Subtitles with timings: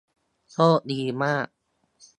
[0.51, 1.47] โชคดีมาก